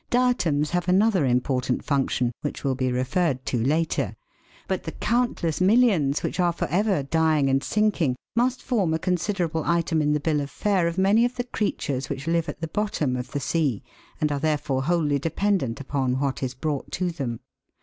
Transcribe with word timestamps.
Diatoms 0.09 0.71
have 0.71 0.87
another 0.89 1.27
important 1.27 1.85
function, 1.85 2.31
which 2.41 2.63
will 2.63 2.73
be 2.73 2.91
referred 2.91 3.45
to 3.45 3.63
later, 3.63 4.15
but 4.67 4.81
the 4.81 4.93
countless 4.93 5.61
millions 5.61 6.23
which 6.23 6.39
are 6.39 6.51
for 6.51 6.65
ever 6.69 7.03
dying 7.03 7.51
and 7.51 7.63
sinking 7.63 8.15
must 8.35 8.63
form 8.63 8.95
a 8.95 8.97
considerable 8.97 9.61
item 9.63 10.01
in 10.01 10.13
the 10.13 10.19
bill 10.19 10.41
of 10.41 10.49
fare 10.49 10.87
of 10.87 10.97
many 10.97 11.23
of 11.23 11.35
the 11.35 11.43
creatures 11.43 12.09
which 12.09 12.25
live 12.25 12.49
at 12.49 12.61
the 12.61 12.67
bottom 12.67 13.15
of 13.15 13.29
the 13.29 13.39
sea, 13.39 13.83
and 14.19 14.31
are 14.31 14.39
therefore 14.39 14.81
wholly 14.81 15.19
dependent 15.19 15.79
upon 15.79 16.19
what 16.19 16.41
is 16.41 16.55
brought 16.55 16.91
to 16.91 17.11
them. 17.11 17.39